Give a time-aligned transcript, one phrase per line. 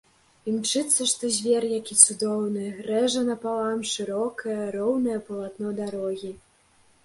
[0.51, 6.37] Імчыцца, што звер які цудоўны, рэжа напалам шырокае, роўнае палатно дарогі.